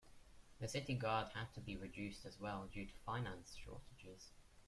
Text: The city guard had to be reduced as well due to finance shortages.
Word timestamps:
The 0.59 0.67
city 0.67 0.95
guard 0.95 1.27
had 1.35 1.53
to 1.53 1.59
be 1.61 1.75
reduced 1.77 2.25
as 2.25 2.39
well 2.39 2.65
due 2.73 2.87
to 2.87 2.93
finance 3.05 3.55
shortages. 3.63 4.31